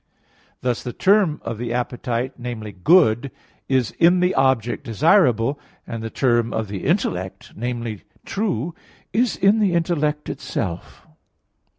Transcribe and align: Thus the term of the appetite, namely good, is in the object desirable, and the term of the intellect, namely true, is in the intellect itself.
Thus 0.61 0.81
the 0.81 0.93
term 0.93 1.39
of 1.45 1.59
the 1.59 1.71
appetite, 1.71 2.33
namely 2.39 2.71
good, 2.71 3.29
is 3.69 3.91
in 3.99 4.19
the 4.19 4.33
object 4.33 4.83
desirable, 4.83 5.59
and 5.85 6.01
the 6.01 6.09
term 6.09 6.51
of 6.53 6.69
the 6.69 6.85
intellect, 6.87 7.51
namely 7.55 8.01
true, 8.25 8.73
is 9.13 9.35
in 9.35 9.59
the 9.59 9.75
intellect 9.75 10.27
itself. 10.27 11.05